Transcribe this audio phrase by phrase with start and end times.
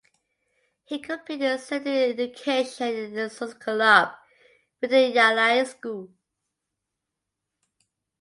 [0.83, 4.15] He completed his secondary education in Suankularb
[4.81, 6.09] Wittayalai School.